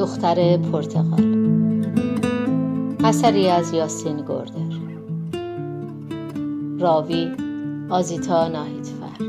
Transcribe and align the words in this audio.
دختر 0.00 0.56
پرتغال. 0.56 1.24
اثری 3.04 3.48
از 3.48 3.72
یاسین 3.72 4.16
گردر. 4.16 4.76
راوی 6.78 7.28
آزیتا 7.90 8.48
ناهیدفر 8.48 9.24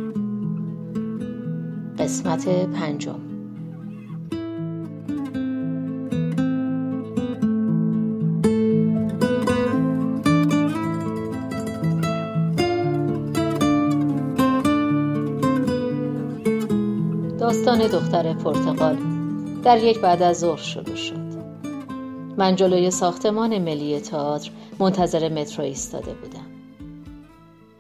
قسمت 2.00 2.48
پنجم. 2.48 3.20
داستان 17.40 17.88
دختر 17.88 18.34
پرتغال. 18.34 19.11
در 19.64 19.84
یک 19.84 20.00
بعد 20.00 20.22
از 20.22 20.40
ظهر 20.40 20.62
شروع 20.62 20.96
شد 20.96 21.32
من 22.38 22.56
جلوی 22.56 22.92
ساختمان 22.92 23.58
ملی 23.58 24.00
تئاتر 24.00 24.52
منتظر 24.80 25.30
مترو 25.30 25.64
ایستاده 25.64 26.14
بودم 26.14 26.48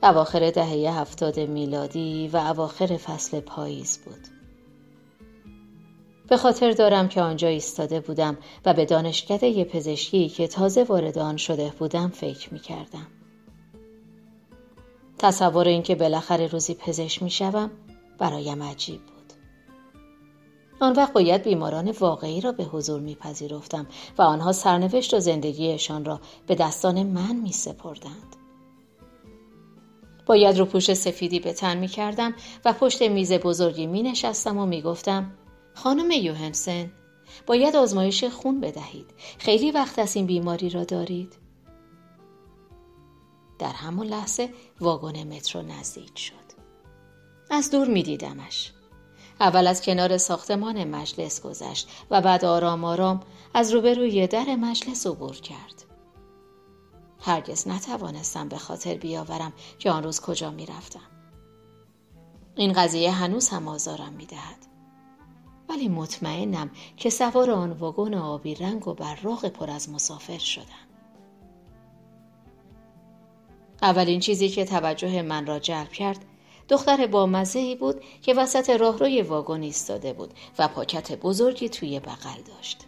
اواخر 0.04 0.52
دهه 0.52 1.00
هفتاد 1.00 1.40
میلادی 1.40 2.30
و 2.34 2.38
اواخر 2.38 2.98
فصل 2.98 3.40
پاییز 3.40 4.00
بود 4.06 4.28
به 6.32 6.38
خاطر 6.38 6.72
دارم 6.72 7.08
که 7.08 7.22
آنجا 7.22 7.48
ایستاده 7.48 8.00
بودم 8.00 8.38
و 8.66 8.74
به 8.74 8.86
دانشکده 8.86 9.64
پزشکی 9.64 10.30
که 10.30 10.48
تازه 10.48 10.84
وارد 10.84 11.18
آن 11.18 11.38
شده 11.38 11.74
بودم 11.80 12.10
فکر 12.10 12.54
می 12.54 12.60
کردم. 12.60 13.08
تصور 15.20 15.68
اینکه 15.68 15.96
بالاخره 15.96 16.48
روزی 16.48 16.74
پزشک 16.74 17.24
می 17.24 17.30
شوم 17.30 17.72
برایم 18.20 18.64
عجیب. 18.64 19.11
آن 20.82 20.94
وقت 20.94 21.14
باید 21.14 21.44
بیماران 21.44 21.92
واقعی 21.92 22.42
را 22.42 22.52
به 22.52 22.64
حضور 22.64 23.00
میپذیرفتم 23.00 23.88
و 24.18 24.22
آنها 24.22 24.52
سرنوشت 24.52 25.14
و 25.14 25.20
زندگیشان 25.20 26.06
را 26.06 26.22
به 26.48 26.56
دستان 26.56 27.04
من 27.04 27.36
می 27.36 27.52
سپردند. 27.52 28.36
باید 30.26 30.58
رو 30.58 30.66
پوش 30.66 30.94
سفیدی 30.94 31.40
به 31.40 31.54
تن 31.54 31.78
می 31.78 31.88
کردم 31.88 32.34
و 32.66 32.74
پشت 32.74 33.02
میز 33.02 33.34
بزرگی 33.34 33.88
می 33.88 34.04
نشستم 34.04 34.58
و 34.58 34.66
می 34.66 34.82
گفتم 34.82 35.32
خانم 35.74 36.12
یوهنسن 36.12 36.92
باید 37.48 37.76
آزمایش 37.76 38.24
خون 38.24 38.60
بدهید. 38.60 39.06
خیلی 39.38 39.72
وقت 39.72 40.00
از 40.00 40.16
این 40.16 40.26
بیماری 40.26 40.70
را 40.70 40.84
دارید؟ 40.84 41.34
در 43.60 43.74
همون 43.74 44.08
لحظه 44.08 44.50
واگن 44.80 45.36
مترو 45.36 45.62
نزدیک 45.62 46.20
شد. 46.20 46.34
از 47.50 47.72
دور 47.72 47.88
می 47.88 48.04
دیدمش. 48.04 48.74
اول 49.42 49.68
از 49.68 49.82
کنار 49.82 50.18
ساختمان 50.18 50.84
مجلس 50.84 51.42
گذشت 51.42 51.90
و 52.12 52.22
بعد 52.22 52.46
آرام 52.46 52.84
آرام 52.84 53.20
از 53.54 53.74
روبروی 53.74 54.28
در 54.28 54.56
مجلس 54.56 55.08
عبور 55.08 55.36
کرد. 55.36 55.84
هرگز 57.20 57.68
نتوانستم 57.68 58.50
به 58.50 58.58
خاطر 58.58 58.94
بیاورم 58.94 59.54
که 59.80 59.92
آن 59.92 60.04
روز 60.04 60.22
کجا 60.22 60.52
می 60.52 60.66
رفتم. 60.66 61.00
این 62.56 62.74
قضیه 62.74 63.12
هنوز 63.12 63.50
هم 63.50 63.68
آزارم 63.68 64.14
می 64.14 64.26
دهد. 64.26 64.58
ولی 65.70 65.88
مطمئنم 65.88 66.70
که 66.98 67.10
سوار 67.10 67.52
آن 67.52 67.72
واگن 67.72 68.14
آبی 68.14 68.56
رنگ 68.56 68.88
و 68.88 68.94
براق 68.94 69.48
پر 69.48 69.70
از 69.70 69.90
مسافر 69.90 70.38
شدم. 70.38 70.88
اولین 73.82 74.20
چیزی 74.20 74.50
که 74.50 74.66
توجه 74.66 75.22
من 75.22 75.46
را 75.46 75.60
جلب 75.60 75.90
کرد 75.90 76.26
دختر 76.72 77.08
با 77.08 77.26
مزهی 77.26 77.76
بود 77.76 78.02
که 78.22 78.34
وسط 78.34 78.70
راهروی 78.70 79.22
واگن 79.22 79.62
ایستاده 79.62 80.14
بود 80.14 80.34
و 80.60 80.68
پاکت 80.68 81.12
بزرگی 81.12 81.70
توی 81.70 82.00
بغل 82.00 82.42
داشت. 82.48 82.88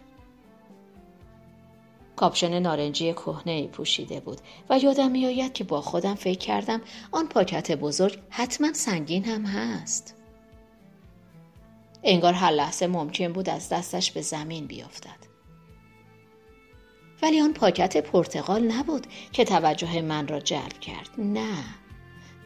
کاپشن 2.16 2.58
نارنجی 2.58 3.12
کهنه 3.12 3.66
پوشیده 3.66 4.20
بود 4.20 4.40
و 4.70 4.78
یادم 4.78 5.10
میآید 5.10 5.52
که 5.52 5.64
با 5.64 5.80
خودم 5.80 6.14
فکر 6.14 6.38
کردم 6.38 6.80
آن 7.12 7.28
پاکت 7.28 7.72
بزرگ 7.72 8.18
حتما 8.30 8.72
سنگین 8.72 9.24
هم 9.24 9.46
هست. 9.46 10.14
انگار 12.02 12.32
هر 12.32 12.50
لحظه 12.50 12.86
ممکن 12.86 13.32
بود 13.32 13.50
از 13.50 13.68
دستش 13.68 14.12
به 14.12 14.20
زمین 14.20 14.66
بیفتد. 14.66 15.34
ولی 17.22 17.40
آن 17.40 17.52
پاکت 17.52 17.96
پرتغال 17.96 18.72
نبود 18.72 19.06
که 19.32 19.44
توجه 19.44 20.02
من 20.02 20.28
را 20.28 20.40
جلب 20.40 20.80
کرد. 20.80 21.10
نه. 21.18 21.83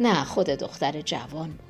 نه 0.00 0.25
خود 0.25 0.47
دختر 0.47 1.00
جوان. 1.00 1.67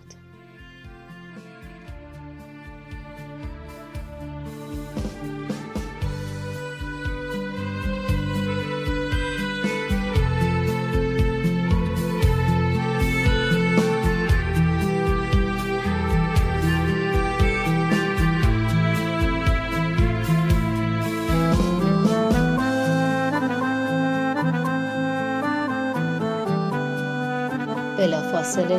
بلافاصله 27.98 28.78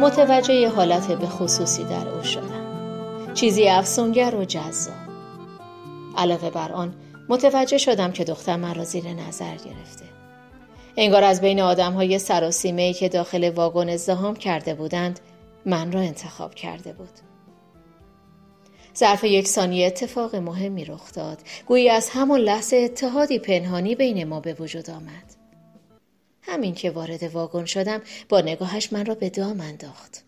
متوجه 0.00 0.68
حالت 0.68 1.12
به 1.12 1.26
خصوصی 1.26 1.84
در 1.84 2.08
او 2.08 2.22
شدم. 2.22 3.34
چیزی 3.34 3.68
افسونگر 3.68 4.34
و 4.34 4.44
جذاب. 4.44 4.94
علاوه 6.16 6.50
بر 6.50 6.72
آن 6.72 6.94
متوجه 7.28 7.78
شدم 7.78 8.12
که 8.12 8.24
دختر 8.24 8.74
را 8.74 8.84
زیر 8.84 9.04
نظر 9.08 9.50
گرفته. 9.50 10.04
انگار 10.96 11.24
از 11.24 11.40
بین 11.40 11.60
آدم 11.60 11.92
های 11.92 12.18
سراسیمه 12.18 12.92
که 12.92 13.08
داخل 13.08 13.50
واگن 13.50 13.88
ازدهام 13.88 14.36
کرده 14.36 14.74
بودند 14.74 15.20
من 15.66 15.92
را 15.92 16.00
انتخاب 16.00 16.54
کرده 16.54 16.92
بود. 16.92 17.18
ظرف 18.96 19.24
یک 19.24 19.48
ثانیه 19.48 19.86
اتفاق 19.86 20.36
مهمی 20.36 20.84
رخ 20.84 21.12
داد. 21.12 21.38
گویی 21.66 21.90
از 21.90 22.10
همان 22.10 22.40
لحظه 22.40 22.76
اتحادی 22.76 23.38
پنهانی 23.38 23.94
بین 23.94 24.24
ما 24.24 24.40
به 24.40 24.54
وجود 24.54 24.90
آمد. 24.90 25.37
همین 26.48 26.74
که 26.74 26.90
وارد 26.90 27.22
واگن 27.22 27.64
شدم 27.64 28.02
با 28.28 28.40
نگاهش 28.40 28.92
من 28.92 29.06
را 29.06 29.14
به 29.14 29.30
دام 29.30 29.60
انداخت. 29.60 30.24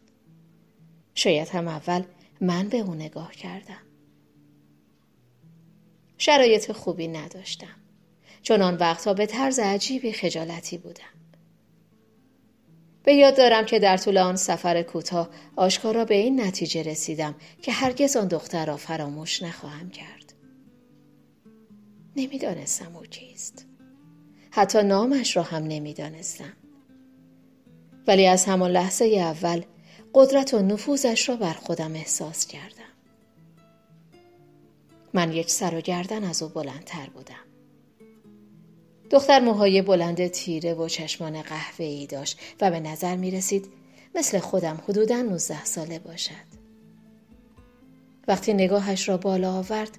شاید 1.14 1.48
هم 1.48 1.69
اول 1.69 2.03
من 2.41 2.69
به 2.69 2.78
او 2.78 2.94
نگاه 2.94 3.32
کردم. 3.32 3.82
شرایط 6.19 6.72
خوبی 6.72 7.08
نداشتم. 7.08 7.76
چون 8.42 8.62
آن 8.62 8.76
وقتها 8.76 9.14
به 9.14 9.26
طرز 9.26 9.58
عجیبی 9.58 10.12
خجالتی 10.12 10.78
بودم. 10.78 11.04
به 13.02 13.14
یاد 13.14 13.37
دارم 13.37 13.64
که 13.64 13.78
در 13.78 13.97
طول 13.97 14.19
آن 14.19 14.37
سفر 14.37 14.82
کوتاه 14.82 15.31
آشکارا 15.56 16.04
به 16.04 16.14
این 16.14 16.41
نتیجه 16.41 16.82
رسیدم 16.82 17.34
که 17.62 17.72
هرگز 17.72 18.16
آن 18.16 18.28
دختر 18.28 18.67
را 18.67 18.76
فراموش 18.76 19.43
نخواهم 19.43 19.90
کرد. 19.90 20.32
نمی‌دانستم 22.17 22.96
او 22.96 23.02
کیست. 23.02 23.67
حتی 24.50 24.82
نامش 24.82 25.37
را 25.37 25.43
هم 25.43 25.62
نمی‌دانستم. 25.62 26.52
ولی 28.06 28.26
از 28.26 28.44
همان 28.44 28.70
لحظه 28.70 29.05
اول 29.05 29.62
قدرت 30.14 30.55
و 30.55 30.58
نفوذش 30.58 31.29
را 31.29 31.37
بر 31.37 31.52
خودم 31.52 31.94
احساس 31.94 32.47
کردم. 32.47 32.91
من 35.14 35.32
یک 35.32 35.50
سر 35.50 35.75
و 35.75 35.81
گردن 35.81 36.25
از 36.25 36.43
او 36.43 36.49
بلندتر 36.49 37.06
بودم. 37.14 37.35
دختر 39.11 39.41
موهای 39.41 39.82
بلند 39.82 40.26
تیره 40.26 40.75
و 40.75 40.88
چشمان 40.88 41.43
قهوه 41.43 41.85
ای 41.85 42.06
داشت 42.06 42.41
و 42.61 42.70
به 42.70 42.81
نظر 42.81 43.17
می 43.17 43.31
رسید 43.31 43.69
مثل 44.14 44.38
خودم 44.38 44.82
حدودا 44.88 45.23
19 45.23 45.64
ساله 45.64 45.99
باشد. 45.99 46.61
وقتی 48.29 48.55
نگاهش 48.55 49.08
را 49.08 49.17
بالا 49.17 49.53
آورد 49.53 49.99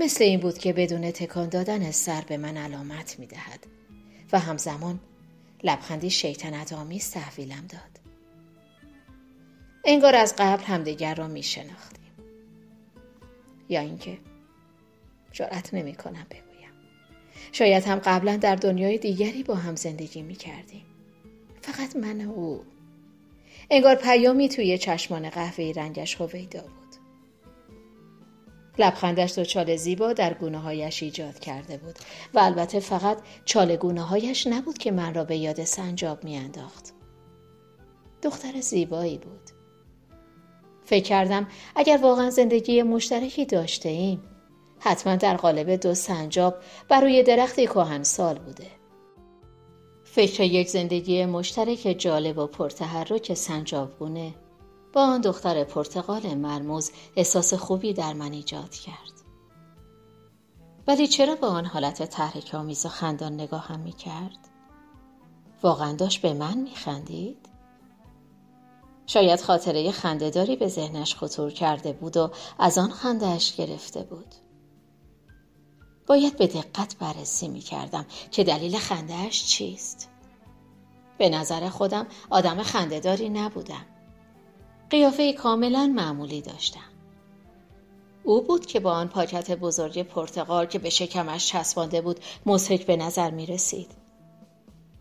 مثل 0.00 0.24
این 0.24 0.40
بود 0.40 0.58
که 0.58 0.72
بدون 0.72 1.10
تکان 1.10 1.48
دادن 1.48 1.90
سر 1.90 2.20
به 2.20 2.36
من 2.36 2.56
علامت 2.56 3.18
می 3.18 3.26
دهد 3.26 3.66
و 4.32 4.38
همزمان 4.38 5.00
لبخندی 5.62 6.10
شیطنت 6.10 6.72
آمیز 6.72 7.10
تحویلم 7.10 7.66
داد. 7.68 8.00
انگار 9.84 10.16
از 10.16 10.34
قبل 10.38 10.64
همدیگر 10.64 11.14
را 11.14 11.28
می 11.28 11.42
شناختیم. 11.42 12.12
یا 13.68 13.80
اینکه 13.80 14.18
جرأت 15.32 15.74
نمی 15.74 15.94
کنم 15.94 16.26
بگویم. 16.30 16.70
شاید 17.52 17.84
هم 17.84 17.98
قبلا 17.98 18.36
در 18.36 18.56
دنیای 18.56 18.98
دیگری 18.98 19.42
با 19.42 19.54
هم 19.54 19.76
زندگی 19.76 20.22
می 20.22 20.34
کردیم. 20.34 20.86
فقط 21.62 21.96
من 21.96 22.24
و 22.24 22.32
او. 22.32 22.64
انگار 23.70 23.94
پیامی 23.94 24.48
توی 24.48 24.78
چشمان 24.78 25.30
قهوه‌ای 25.30 25.72
رنگش 25.72 26.20
هویدا 26.20 26.60
بود. 26.60 26.79
لبخندش 28.78 29.38
دو 29.38 29.44
چال 29.44 29.76
زیبا 29.76 30.12
در 30.12 30.34
گونه 30.34 30.58
هایش 30.58 31.02
ایجاد 31.02 31.38
کرده 31.38 31.76
بود 31.76 31.98
و 32.34 32.38
البته 32.38 32.80
فقط 32.80 33.18
چال 33.44 33.76
گونه 33.76 34.02
هایش 34.02 34.46
نبود 34.46 34.78
که 34.78 34.90
من 34.90 35.14
را 35.14 35.24
به 35.24 35.36
یاد 35.36 35.64
سنجاب 35.64 36.24
میانداخت. 36.24 36.92
دختر 38.22 38.60
زیبایی 38.60 39.18
بود. 39.18 39.50
فکر 40.84 41.04
کردم 41.04 41.48
اگر 41.76 41.98
واقعا 42.02 42.30
زندگی 42.30 42.82
مشترکی 42.82 43.44
داشته 43.44 43.88
ایم 43.88 44.22
حتما 44.78 45.16
در 45.16 45.36
قالب 45.36 45.70
دو 45.70 45.94
سنجاب 45.94 46.54
بر 46.88 47.00
روی 47.00 47.22
درختی 47.22 47.68
سال 48.02 48.38
بوده 48.38 48.66
فکر 50.04 50.42
یک 50.42 50.68
زندگی 50.68 51.24
مشترک 51.24 51.96
جالب 51.98 52.38
و 52.38 52.46
پرتحرک 52.46 53.34
سنجابگونه 53.34 54.34
با 54.92 55.02
آن 55.02 55.20
دختر 55.20 55.64
پرتغال 55.64 56.34
مرموز 56.34 56.90
احساس 57.16 57.54
خوبی 57.54 57.92
در 57.92 58.12
من 58.12 58.32
ایجاد 58.32 58.70
کرد 58.70 59.12
ولی 60.86 61.06
چرا 61.06 61.34
با 61.34 61.48
آن 61.48 61.66
حالت 61.66 62.02
تحریک 62.02 62.54
آمیز 62.54 62.86
و 62.86 62.88
خندان 62.88 63.32
نگاهم 63.32 63.80
می 63.80 63.92
کرد؟ 63.92 64.48
واقعا 65.62 65.92
داشت 65.92 66.22
به 66.22 66.34
من 66.34 66.58
می 66.58 66.74
خندید؟ 66.74 67.48
شاید 69.06 69.40
خاطره 69.40 69.90
خندهداری 69.90 70.56
به 70.56 70.68
ذهنش 70.68 71.14
خطور 71.14 71.50
کرده 71.50 71.92
بود 71.92 72.16
و 72.16 72.30
از 72.58 72.78
آن 72.78 72.90
خندهش 72.90 73.54
گرفته 73.54 74.02
بود. 74.02 74.34
باید 76.06 76.36
به 76.36 76.46
دقت 76.46 76.96
بررسی 76.98 77.48
می 77.48 77.60
کردم 77.60 78.06
که 78.30 78.44
دلیل 78.44 78.78
خندهش 78.78 79.44
چیست. 79.44 80.08
به 81.18 81.28
نظر 81.28 81.68
خودم 81.68 82.06
آدم 82.30 82.62
خندهداری 82.62 83.28
نبودم. 83.28 83.86
قیافه 84.90 85.32
کاملا 85.32 85.92
معمولی 85.96 86.40
داشتم. 86.42 86.80
او 88.24 88.42
بود 88.42 88.66
که 88.66 88.80
با 88.80 88.92
آن 88.92 89.08
پاکت 89.08 89.50
بزرگ 89.50 90.02
پرتقال 90.02 90.66
که 90.66 90.78
به 90.78 90.90
شکمش 90.90 91.46
چسبانده 91.46 92.00
بود 92.00 92.20
مزهک 92.46 92.86
به 92.86 92.96
نظر 92.96 93.30
می 93.30 93.46
رسید. 93.46 93.90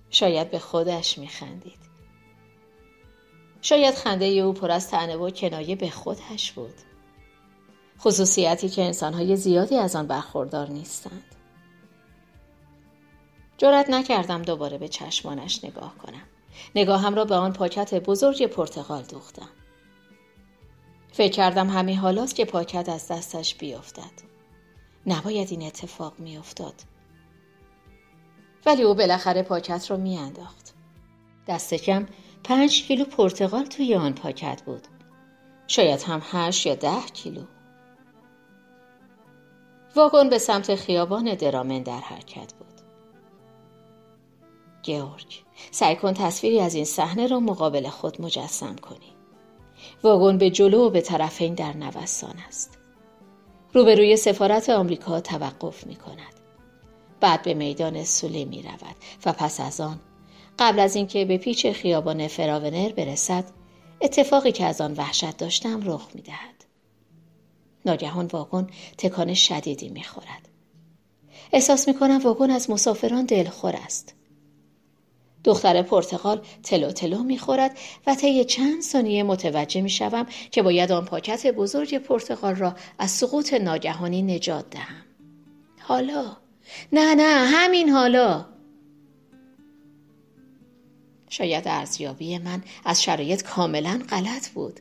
شاید 0.09 0.51
به 0.51 0.59
خودش 0.59 1.17
می 1.17 1.27
خندید. 1.27 1.79
شاید 3.61 3.95
خنده 3.95 4.25
او 4.25 4.53
پر 4.53 4.71
از 4.71 4.89
تنه 4.89 5.15
و 5.15 5.29
کنایه 5.29 5.75
به 5.75 5.89
خودش 5.89 6.51
بود. 6.51 6.73
خصوصیتی 7.99 8.69
که 8.69 8.83
انسانهای 8.83 9.35
زیادی 9.35 9.75
از 9.75 9.95
آن 9.95 10.07
برخوردار 10.07 10.69
نیستند. 10.69 11.35
جرأت 13.57 13.89
نکردم 13.89 14.41
دوباره 14.41 14.77
به 14.77 14.87
چشمانش 14.87 15.63
نگاه 15.65 15.97
کنم. 15.97 16.23
نگاهم 16.75 17.15
را 17.15 17.25
به 17.25 17.35
آن 17.35 17.53
پاکت 17.53 17.93
بزرگ 17.93 18.45
پرتغال 18.45 19.03
دوختم. 19.03 19.49
فکر 21.11 21.31
کردم 21.31 21.69
همین 21.69 21.97
حالاست 21.97 22.35
که 22.35 22.45
پاکت 22.45 22.89
از 22.89 23.07
دستش 23.07 23.55
بیفتد. 23.55 24.29
نباید 25.05 25.47
این 25.51 25.61
اتفاق 25.61 26.19
میافتاد. 26.19 26.73
ولی 28.65 28.83
او 28.83 28.93
بالاخره 28.93 29.43
پاکت 29.43 29.91
را 29.91 29.97
میانداخت. 29.97 30.73
دست 31.47 31.73
کم 31.73 32.05
پنج 32.43 32.83
کیلو 32.83 33.05
پرتغال 33.05 33.65
توی 33.65 33.95
آن 33.95 34.13
پاکت 34.13 34.61
بود. 34.61 34.87
شاید 35.67 36.01
هم 36.01 36.21
هشت 36.31 36.65
یا 36.65 36.75
ده 36.75 37.01
کیلو. 37.13 37.43
واگن 39.95 40.29
به 40.29 40.37
سمت 40.37 40.75
خیابان 40.75 41.35
درامن 41.35 41.83
در 41.83 41.99
حرکت 41.99 42.53
بود. 42.53 42.81
گیورگ 44.83 45.43
سعی 45.71 45.95
کن 45.95 46.13
تصویری 46.13 46.59
از 46.59 46.75
این 46.75 46.85
صحنه 46.85 47.27
را 47.27 47.39
مقابل 47.39 47.89
خود 47.89 48.21
مجسم 48.21 48.75
کنی. 48.75 49.18
واگن 50.03 50.37
به 50.37 50.49
جلو 50.49 50.87
و 50.87 50.89
به 50.89 51.01
طرفین 51.01 51.53
در 51.53 51.73
نوسان 51.73 52.35
است. 52.47 52.77
روبروی 53.73 54.17
سفارت 54.17 54.69
آمریکا 54.69 55.21
توقف 55.21 55.87
می 55.87 55.95
کند. 55.95 56.39
بعد 57.19 57.43
به 57.43 57.53
میدان 57.53 58.03
سوله 58.03 58.45
می 58.45 58.61
رود 58.61 58.95
و 59.25 59.33
پس 59.33 59.59
از 59.59 59.81
آن 59.81 59.99
قبل 60.59 60.79
از 60.79 60.95
اینکه 60.95 61.25
به 61.25 61.37
پیچ 61.37 61.67
خیابان 61.67 62.27
فراونر 62.27 62.89
برسد 62.89 63.45
اتفاقی 64.01 64.51
که 64.51 64.65
از 64.65 64.81
آن 64.81 64.93
وحشت 64.93 65.37
داشتم 65.37 65.81
رخ 65.85 66.07
می 66.13 66.21
دهد. 66.21 66.65
ناگهان 67.85 68.25
واگن 68.25 68.67
تکان 68.97 69.33
شدیدی 69.33 69.89
می 69.89 70.03
خورد. 70.03 70.49
احساس 71.53 71.87
می 71.87 71.93
کنم 71.93 72.19
واگن 72.23 72.51
از 72.51 72.69
مسافران 72.69 73.25
دلخور 73.25 73.75
است. 73.75 74.15
دختر 75.43 75.81
پرتغال 75.81 76.41
تلو 76.63 76.91
تلو 76.91 77.23
می‌خورد 77.23 77.77
و 78.07 78.15
طی 78.15 78.45
چند 78.45 78.81
ثانیه 78.81 79.23
متوجه 79.23 79.81
می‌شوم 79.81 80.25
که 80.51 80.61
باید 80.61 80.91
آن 80.91 81.05
پاکت 81.05 81.47
بزرگ 81.47 81.97
پرتغال 81.97 82.55
را 82.55 82.75
از 82.99 83.11
سقوط 83.11 83.53
ناگهانی 83.53 84.21
نجات 84.21 84.69
دهم. 84.69 85.05
حالا؟ 85.79 86.37
نه 86.93 87.15
نه 87.15 87.45
همین 87.45 87.89
حالا. 87.89 88.45
شاید 91.29 91.67
ارزیابی 91.67 92.37
من 92.37 92.63
از 92.85 93.03
شرایط 93.03 93.43
کاملا 93.43 94.01
غلط 94.09 94.49
بود 94.49 94.79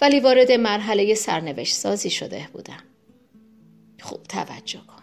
ولی 0.00 0.20
وارد 0.20 0.52
مرحله 0.52 1.14
سرنوشت 1.14 1.74
سازی 1.74 2.10
شده 2.10 2.48
بودم. 2.52 2.82
خوب 4.00 4.22
توجه 4.22 4.78
کن. 4.78 5.02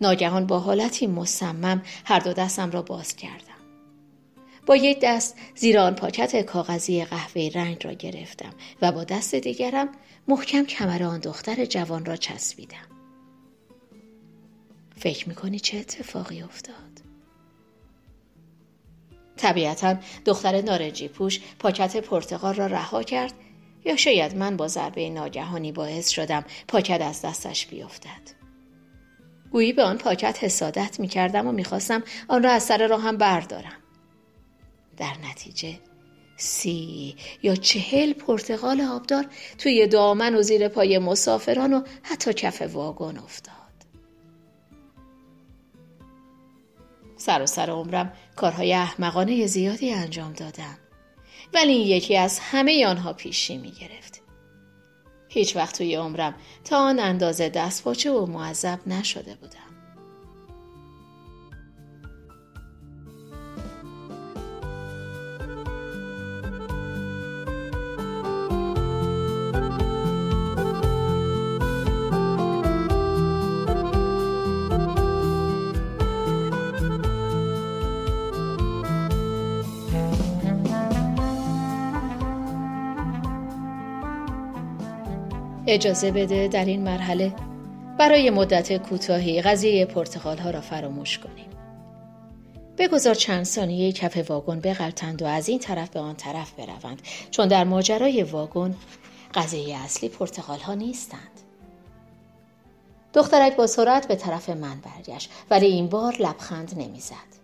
ناگهان 0.00 0.46
با 0.46 0.58
حالتی 0.58 1.06
مصمم 1.06 1.82
هر 2.04 2.18
دو 2.18 2.32
دستم 2.32 2.70
را 2.70 2.82
باز 2.82 3.16
کردم. 3.16 3.57
با 4.68 4.76
یک 4.76 4.98
دست 5.02 5.36
زیر 5.54 5.78
آن 5.78 5.94
پاکت 5.94 6.42
کاغذی 6.42 7.04
قهوه 7.04 7.50
رنگ 7.54 7.86
را 7.86 7.92
گرفتم 7.92 8.50
و 8.82 8.92
با 8.92 9.04
دست 9.04 9.34
دیگرم 9.34 9.88
محکم 10.28 10.64
کمر 10.64 11.02
آن 11.02 11.20
دختر 11.20 11.64
جوان 11.64 12.04
را 12.04 12.16
چسبیدم. 12.16 12.86
فکر 14.96 15.28
می‌کنی 15.28 15.60
چه 15.60 15.78
اتفاقی 15.78 16.42
افتاد؟ 16.42 16.74
طبیعتا 19.36 19.96
دختر 20.24 20.60
نارنجی 20.60 21.08
پوش 21.08 21.40
پاکت 21.58 21.96
پرتقال 21.96 22.54
را 22.54 22.66
رها 22.66 23.02
کرد 23.02 23.32
یا 23.84 23.96
شاید 23.96 24.36
من 24.36 24.56
با 24.56 24.68
ضربه 24.68 25.10
ناگهانی 25.10 25.72
باعث 25.72 26.08
شدم 26.08 26.44
پاکت 26.68 27.00
از 27.00 27.22
دستش 27.22 27.66
بیفتد. 27.66 28.38
گویی 29.50 29.72
به 29.72 29.82
آن 29.82 29.98
پاکت 29.98 30.44
حسادت 30.44 31.00
می 31.00 31.08
کردم 31.08 31.46
و 31.46 31.52
می‌خواستم 31.52 32.02
آن 32.28 32.42
را 32.42 32.52
از 32.52 32.62
سر 32.62 32.86
راهم 32.86 33.16
بردارم. 33.16 33.72
در 34.98 35.14
نتیجه 35.30 35.78
سی 36.36 37.16
یا 37.42 37.54
چهل 37.54 38.12
پرتقال 38.12 38.80
آبدار 38.80 39.26
توی 39.58 39.86
دامن 39.86 40.34
و 40.34 40.42
زیر 40.42 40.68
پای 40.68 40.98
مسافران 40.98 41.72
و 41.72 41.82
حتی 42.02 42.32
کف 42.32 42.62
واگن 42.62 43.18
افتاد. 43.18 43.54
سر 47.16 47.42
و 47.42 47.46
سر 47.46 47.70
عمرم 47.70 48.12
کارهای 48.36 48.74
احمقانه 48.74 49.46
زیادی 49.46 49.92
انجام 49.92 50.32
دادم 50.32 50.78
ولی 51.54 51.72
این 51.72 51.86
یکی 51.86 52.16
از 52.16 52.38
همه 52.38 52.86
آنها 52.86 53.12
پیشی 53.12 53.58
می 53.58 53.70
گرفت. 53.70 54.22
هیچ 55.28 55.56
وقت 55.56 55.78
توی 55.78 55.94
عمرم 55.94 56.34
تا 56.64 56.78
آن 56.78 56.98
اندازه 56.98 57.48
دستپاچه 57.48 58.10
و 58.10 58.26
معذب 58.26 58.78
نشده 58.86 59.34
بودم. 59.34 59.67
اجازه 85.70 86.10
بده 86.10 86.48
در 86.48 86.64
این 86.64 86.82
مرحله 86.82 87.34
برای 87.98 88.30
مدت 88.30 88.76
کوتاهی 88.76 89.42
قضیه 89.42 89.84
پرتغال 89.84 90.38
ها 90.38 90.50
را 90.50 90.60
فراموش 90.60 91.18
کنیم. 91.18 91.46
بگذار 92.78 93.14
چند 93.14 93.44
ثانیه 93.44 93.92
کف 93.92 94.30
واگن 94.30 94.60
بغلتند 94.60 95.22
و 95.22 95.26
از 95.26 95.48
این 95.48 95.58
طرف 95.58 95.90
به 95.90 96.00
آن 96.00 96.14
طرف 96.14 96.52
بروند 96.52 97.02
چون 97.30 97.48
در 97.48 97.64
ماجرای 97.64 98.22
واگن 98.22 98.76
قضیه 99.34 99.76
اصلی 99.76 100.08
پرتغال 100.08 100.58
ها 100.58 100.74
نیستند. 100.74 101.40
دخترک 103.14 103.56
با 103.56 103.66
سرعت 103.66 104.08
به 104.08 104.16
طرف 104.16 104.48
من 104.50 104.80
برگشت 104.80 105.30
ولی 105.50 105.66
این 105.66 105.88
بار 105.88 106.16
لبخند 106.18 106.74
نمی‌زد. 106.78 107.38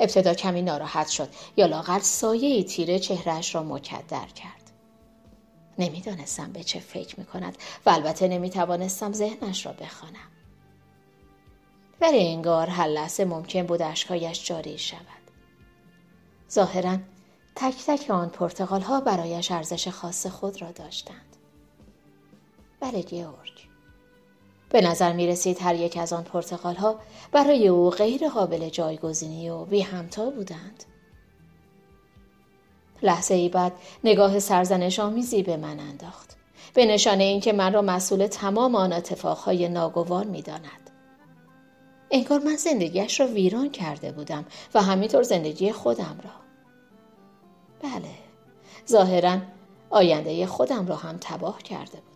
ابتدا 0.00 0.34
کمی 0.34 0.62
ناراحت 0.62 1.08
شد 1.08 1.28
یا 1.56 1.66
لاغر 1.66 1.98
سایه 1.98 2.62
تیره 2.62 2.98
چهرهش 2.98 3.54
را 3.54 3.62
مکدر 3.62 4.26
کرد. 4.26 4.59
نمی‌دانستم 5.78 6.52
به 6.52 6.64
چه 6.64 6.78
فکر 6.78 7.20
می 7.20 7.26
کند 7.26 7.58
و 7.86 7.90
البته 7.90 8.28
نمی 8.28 8.50
توانستم 8.50 9.12
ذهنش 9.12 9.66
را 9.66 9.72
بخوانم. 9.72 10.30
ولی 12.00 12.28
انگار 12.28 12.66
هر 12.66 12.86
لحظه 12.86 13.24
ممکن 13.24 13.62
بود 13.62 13.82
اشکایش 13.82 14.46
جاری 14.46 14.78
شود. 14.78 15.00
ظاهرا 16.50 16.98
تک 17.56 17.74
تک 17.86 18.10
آن 18.10 18.28
پرتغال 18.28 18.80
ها 18.80 19.00
برایش 19.00 19.50
ارزش 19.50 19.88
خاص 19.88 20.26
خود 20.26 20.62
را 20.62 20.72
داشتند. 20.72 21.36
بله 22.80 23.02
گیورگ. 23.02 23.68
به 24.70 24.80
نظر 24.80 25.12
می 25.12 25.26
رسید 25.26 25.62
هر 25.62 25.74
یک 25.74 25.96
از 25.96 26.12
آن 26.12 26.24
پرتغال 26.24 26.74
ها 26.74 27.00
برای 27.32 27.68
او 27.68 27.90
غیر 27.90 28.28
قابل 28.28 28.68
جایگزینی 28.68 29.50
و 29.50 29.64
بی 29.64 29.80
همتا 29.80 30.30
بودند. 30.30 30.84
لحظه 33.02 33.34
ای 33.34 33.48
بعد 33.48 33.72
نگاه 34.04 34.38
سرزنش 34.38 35.00
آمیزی 35.00 35.42
به 35.42 35.56
من 35.56 35.80
انداخت. 35.80 36.36
به 36.74 36.86
نشانه 36.86 37.24
اینکه 37.24 37.52
من 37.52 37.72
را 37.72 37.82
مسئول 37.82 38.26
تمام 38.26 38.74
آن 38.74 38.92
اتفاقهای 38.92 39.68
ناگوار 39.68 40.24
می‌داند 40.24 40.90
انگار 42.10 42.40
من 42.40 42.56
زندگیش 42.56 43.20
را 43.20 43.26
ویران 43.26 43.70
کرده 43.70 44.12
بودم 44.12 44.44
و 44.74 44.82
همینطور 44.82 45.22
زندگی 45.22 45.72
خودم 45.72 46.20
را 46.24 46.30
بله 47.82 48.10
ظاهرا 48.88 49.38
آینده 49.90 50.46
خودم 50.46 50.86
را 50.86 50.96
هم 50.96 51.16
تباه 51.20 51.62
کرده 51.62 52.00
بودم 52.00 52.10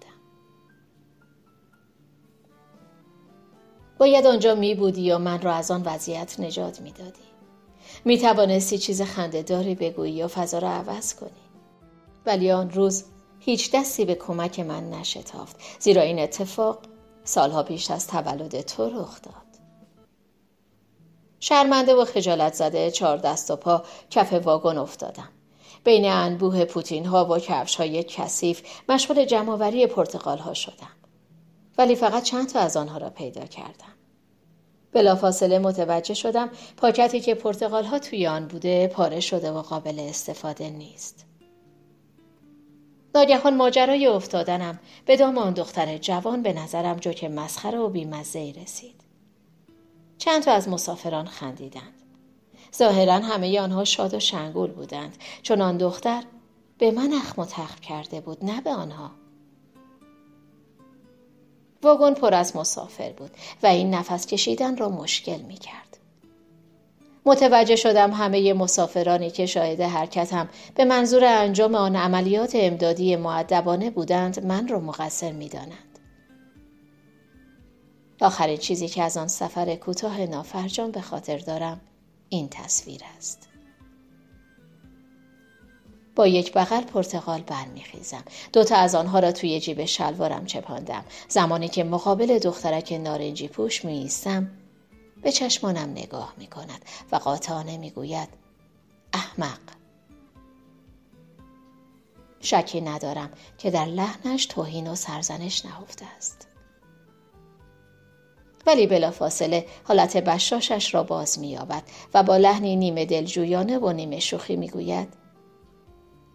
باید 3.98 4.26
آنجا 4.26 4.54
می 4.54 4.74
بودی 4.74 5.12
و 5.12 5.18
من 5.18 5.42
را 5.42 5.52
از 5.52 5.70
آن 5.70 5.82
وضعیت 5.82 6.40
نجات 6.40 6.80
می 6.80 6.92
دادی. 6.92 7.33
می 8.04 8.18
توانستی 8.18 8.78
چیز 8.78 9.02
داری 9.46 9.74
بگویی 9.74 10.22
و 10.22 10.28
فضا 10.28 10.58
را 10.58 10.70
عوض 10.70 11.14
کنی. 11.14 11.30
ولی 12.26 12.50
آن 12.50 12.70
روز 12.70 13.04
هیچ 13.38 13.70
دستی 13.74 14.04
به 14.04 14.14
کمک 14.14 14.60
من 14.60 14.90
نشتافت 14.90 15.56
زیرا 15.78 16.02
این 16.02 16.18
اتفاق 16.18 16.78
سالها 17.24 17.62
پیش 17.62 17.90
از 17.90 18.06
تولد 18.06 18.60
تو 18.60 19.00
رخ 19.00 19.22
داد. 19.22 19.34
شرمنده 21.40 21.94
و 21.94 22.04
خجالت 22.04 22.54
زده 22.54 22.90
چهار 22.90 23.16
دست 23.16 23.50
و 23.50 23.56
پا 23.56 23.84
کف 24.10 24.32
واگن 24.32 24.78
افتادم. 24.78 25.28
بین 25.84 26.04
انبوه 26.04 26.64
پوتین 26.64 27.06
ها 27.06 27.24
و 27.24 27.38
کفش 27.38 27.76
های 27.76 28.02
کثیف 28.02 28.62
مشغول 28.88 29.24
جمعآوری 29.24 29.86
پرتقال 29.86 30.38
ها 30.38 30.54
شدم. 30.54 30.92
ولی 31.78 31.94
فقط 31.94 32.22
چند 32.22 32.48
تا 32.48 32.60
از 32.60 32.76
آنها 32.76 32.98
را 32.98 33.10
پیدا 33.10 33.44
کردم. 33.44 33.94
بلافاصله 34.94 35.58
متوجه 35.58 36.14
شدم 36.14 36.50
پاکتی 36.76 37.20
که 37.20 37.34
پرتقال 37.34 37.84
ها 37.84 37.98
توی 37.98 38.26
آن 38.26 38.46
بوده 38.46 38.86
پاره 38.86 39.20
شده 39.20 39.50
و 39.50 39.62
قابل 39.62 40.00
استفاده 40.00 40.70
نیست. 40.70 41.26
ناگهان 43.14 43.56
ماجرای 43.56 44.06
افتادنم 44.06 44.78
به 45.06 45.16
دام 45.16 45.38
آن 45.38 45.52
دختر 45.52 45.98
جوان 45.98 46.42
به 46.42 46.52
نظرم 46.52 46.96
جوک 46.96 47.24
مسخره 47.24 47.78
و 47.78 47.88
بیمزه 47.88 48.54
رسید. 48.62 49.00
چند 50.18 50.42
تا 50.42 50.52
از 50.52 50.68
مسافران 50.68 51.26
خندیدند. 51.26 52.02
ظاهرا 52.76 53.14
همه 53.14 53.60
آنها 53.60 53.84
شاد 53.84 54.14
و 54.14 54.20
شنگول 54.20 54.70
بودند 54.70 55.16
چون 55.42 55.60
آن 55.60 55.76
دختر 55.76 56.22
به 56.78 56.90
من 56.90 57.12
اخم 57.12 57.42
و 57.42 57.44
تخم 57.44 57.80
کرده 57.80 58.20
بود 58.20 58.44
نه 58.44 58.60
به 58.60 58.70
آنها. 58.70 59.10
واگن 61.84 62.14
پر 62.14 62.34
از 62.34 62.56
مسافر 62.56 63.12
بود 63.12 63.30
و 63.62 63.66
این 63.66 63.94
نفس 63.94 64.26
کشیدن 64.26 64.76
را 64.76 64.88
مشکل 64.88 65.40
می 65.40 65.54
کرد. 65.54 65.98
متوجه 67.26 67.76
شدم 67.76 68.12
همه 68.12 68.52
مسافرانی 68.52 69.30
که 69.30 69.46
شاهد 69.46 69.80
حرکتم 69.80 70.48
به 70.74 70.84
منظور 70.84 71.24
انجام 71.24 71.74
آن 71.74 71.96
عملیات 71.96 72.52
امدادی 72.54 73.16
معدبانه 73.16 73.90
بودند 73.90 74.44
من 74.44 74.68
را 74.68 74.80
مقصر 74.80 75.32
می 75.32 75.48
دانند. 75.48 75.98
آخرین 78.20 78.56
چیزی 78.56 78.88
که 78.88 79.02
از 79.02 79.16
آن 79.16 79.28
سفر 79.28 79.74
کوتاه 79.74 80.26
نافرجان 80.26 80.90
به 80.90 81.00
خاطر 81.00 81.38
دارم 81.38 81.80
این 82.28 82.48
تصویر 82.48 83.00
است. 83.16 83.53
با 86.16 86.26
یک 86.26 86.52
بغل 86.52 86.80
پرتقال 86.80 87.40
برمیخیزم. 87.40 88.24
دوتا 88.52 88.76
از 88.76 88.94
آنها 88.94 89.18
را 89.18 89.32
توی 89.32 89.60
جیب 89.60 89.84
شلوارم 89.84 90.46
چپاندم. 90.46 91.04
زمانی 91.28 91.68
که 91.68 91.84
مقابل 91.84 92.38
دخترک 92.38 92.92
نارنجی 92.92 93.48
پوش 93.48 93.84
می 93.84 94.10
به 95.22 95.32
چشمانم 95.32 95.90
نگاه 95.90 96.34
می 96.38 96.46
کند 96.46 96.84
و 97.12 97.16
قاطعانه 97.16 97.76
می 97.76 97.90
گوید 97.90 98.28
احمق. 99.12 99.58
شکی 102.40 102.80
ندارم 102.80 103.30
که 103.58 103.70
در 103.70 103.84
لحنش 103.84 104.46
توهین 104.46 104.90
و 104.90 104.94
سرزنش 104.94 105.64
نهفته 105.64 106.06
است. 106.16 106.48
ولی 108.66 108.86
بلافاصله 108.86 109.66
حالت 109.84 110.16
بشاشش 110.16 110.94
را 110.94 111.02
باز 111.02 111.38
مییابد 111.38 111.82
و 112.14 112.22
با 112.22 112.36
لحنی 112.36 112.76
نیمه 112.76 113.06
دلجویانه 113.06 113.78
و 113.78 113.92
نیمه 113.92 114.20
شوخی 114.20 114.56
می‌گوید 114.56 115.23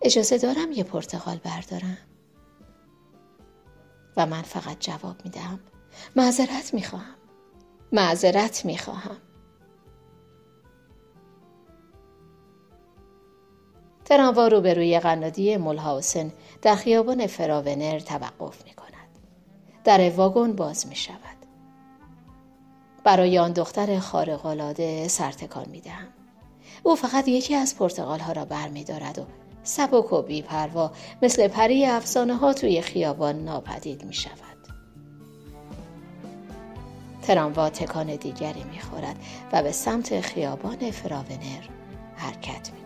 اجازه 0.01 0.37
دارم 0.37 0.71
یه 0.71 0.83
پرتقال 0.83 1.37
بردارم 1.37 1.97
و 4.17 4.25
من 4.25 4.41
فقط 4.41 4.77
جواب 4.79 5.15
می‌دهم 5.25 5.59
معذرت 6.15 6.73
می‌خواهم 6.73 7.15
معذرت 7.91 8.65
می‌خواهم 8.65 9.17
تراموا 14.05 14.47
روبروی 14.47 14.99
قنادی 14.99 15.57
ملهاوسن 15.57 16.31
در 16.61 16.75
خیابان 16.75 17.27
فراونر 17.27 17.99
توقف 17.99 18.65
می 18.65 18.73
کند. 18.73 18.89
در 19.83 20.09
واگن 20.09 20.53
باز 20.53 20.87
می 20.87 20.95
شود. 20.95 21.19
برای 23.03 23.39
آن 23.39 23.51
دختر 23.51 23.99
خارق‌العاده 23.99 25.07
سرتکان 25.07 25.69
می 25.69 25.81
دهم. 25.81 26.07
او 26.83 26.95
فقط 26.95 27.27
یکی 27.27 27.55
از 27.55 27.77
پرتقال 27.77 28.19
ها 28.19 28.31
را 28.31 28.45
بر 28.45 28.67
می 28.67 28.83
دارد 28.83 29.19
و 29.19 29.25
سبک 29.63 30.13
و 30.13 30.21
بیپروا 30.21 30.91
مثل 31.21 31.47
پری 31.47 31.85
افسانه 31.85 32.35
ها 32.35 32.53
توی 32.53 32.81
خیابان 32.81 33.43
ناپدید 33.43 34.05
می 34.05 34.13
شود. 34.13 34.39
تراموا 37.21 37.69
تکان 37.69 38.15
دیگری 38.15 38.63
می 38.63 38.79
خورد 38.79 39.15
و 39.53 39.63
به 39.63 39.71
سمت 39.71 40.21
خیابان 40.21 40.91
فراونر 40.91 41.63
حرکت 42.15 42.71
می. 42.73 42.79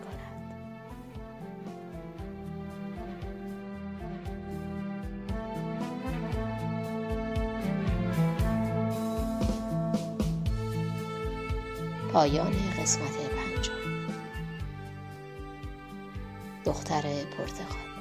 پایان 12.14 12.52
قسمت 12.80 13.23
دختر 16.74 17.02
پرتغال 17.24 17.93